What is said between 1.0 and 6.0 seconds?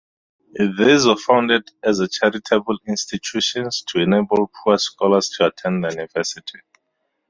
were founded as charitable institutions to enable poor scholars to attend the